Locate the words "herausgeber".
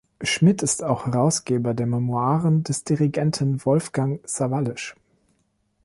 1.05-1.75